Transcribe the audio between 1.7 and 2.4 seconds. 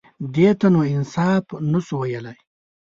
نه شو ويلای.